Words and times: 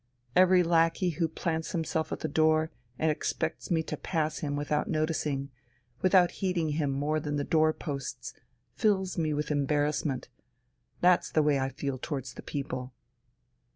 Every 0.35 0.63
lackey 0.63 1.11
who 1.11 1.27
plants 1.27 1.73
himself 1.73 2.11
at 2.11 2.21
the 2.21 2.27
door, 2.27 2.71
and 2.97 3.11
expects 3.11 3.69
me 3.69 3.83
to 3.83 3.95
pass 3.95 4.39
him 4.39 4.55
without 4.55 4.89
noticing, 4.89 5.51
without 6.01 6.31
heeding 6.41 6.69
him 6.69 6.89
more 6.89 7.19
than 7.19 7.35
the 7.35 7.43
door 7.43 7.71
posts, 7.71 8.33
fills 8.73 9.15
me 9.19 9.31
with 9.31 9.51
embarrassment, 9.51 10.27
that's 11.01 11.29
the 11.29 11.43
way 11.43 11.59
I 11.59 11.69
feel 11.69 11.99
towards 11.99 12.33
the 12.33 12.41
people...." 12.41 12.93